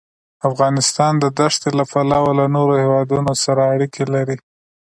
افغانستان 0.49 1.13
د 1.19 1.23
ښتې 1.53 1.69
له 1.79 1.83
پلوه 1.91 2.31
له 2.39 2.45
نورو 2.55 2.73
هېوادونو 2.83 3.31
سره 3.43 3.61
اړیکې 3.73 4.03
لري. 4.13 4.37